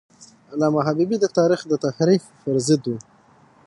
علامه 0.51 0.81
حبیبي 0.87 1.17
د 1.19 1.25
تاریخ 1.37 1.61
د 1.67 1.73
تحریف 1.85 2.23
پر 2.41 2.55
ضد 2.67 2.83
و. 2.91 2.95